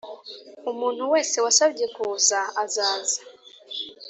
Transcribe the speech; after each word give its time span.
umuntu 0.71 1.03
wese 1.13 1.37
wasabye 1.45 1.85
kuza 1.95 2.39
azaza 2.63 3.19